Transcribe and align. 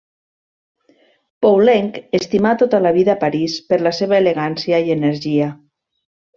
Poulenc 1.45 1.99
estimà 2.21 2.55
tota 2.63 2.81
la 2.87 2.95
vida 2.97 3.17
París 3.27 3.61
per 3.69 3.81
la 3.91 3.95
seva 4.01 4.21
elegància 4.25 4.85
i 4.89 4.99
energia. 4.99 5.55